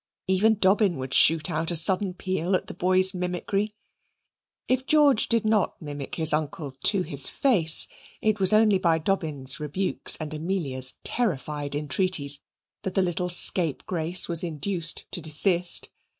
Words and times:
Even 0.25 0.57
Dobbin 0.57 0.95
would 0.95 1.13
shoot 1.13 1.47
out 1.51 1.69
a 1.69 1.75
sudden 1.75 2.15
peal 2.15 2.55
at 2.55 2.65
the 2.65 2.73
boy's 2.73 3.13
mimicry. 3.13 3.75
If 4.67 4.87
George 4.87 5.29
did 5.29 5.45
not 5.45 5.79
mimic 5.79 6.15
his 6.15 6.33
uncle 6.33 6.71
to 6.85 7.03
his 7.03 7.29
face, 7.29 7.87
it 8.19 8.39
was 8.39 8.51
only 8.51 8.79
by 8.79 8.97
Dobbin's 8.97 9.59
rebukes 9.59 10.15
and 10.17 10.33
Amelia's 10.33 10.95
terrified 11.03 11.75
entreaties 11.75 12.41
that 12.81 12.95
the 12.95 13.03
little 13.03 13.29
scapegrace 13.29 14.27
was 14.27 14.43
induced 14.43 15.05
to 15.11 15.21
desist. 15.21 15.89